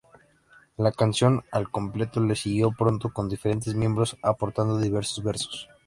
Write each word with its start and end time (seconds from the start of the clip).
La 0.77 0.91
canción 0.91 1.43
al 1.51 1.69
completo 1.69 2.21
le 2.21 2.35
siguió 2.35 2.71
pronto, 2.71 3.13
con 3.13 3.29
diferentes 3.29 3.75
miembros 3.75 4.17
aportando 4.23 4.79
diversos 4.79 5.23
versos. 5.23 5.69